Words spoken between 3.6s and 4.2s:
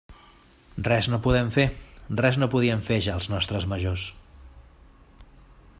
majors.